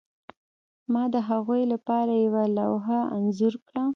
[0.93, 3.83] ما د هغوی لپاره یوه لوحه انځور کړه